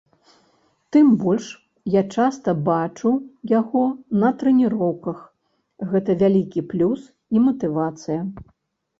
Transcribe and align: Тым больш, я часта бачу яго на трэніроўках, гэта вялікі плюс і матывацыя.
Тым 0.95 1.07
больш, 1.23 1.47
я 1.95 2.01
часта 2.21 2.53
бачу 2.69 3.11
яго 3.51 3.83
на 4.23 4.31
трэніроўках, 4.39 5.19
гэта 5.91 6.15
вялікі 6.23 6.65
плюс 6.73 7.01
і 7.37 7.45
матывацыя. 7.49 8.17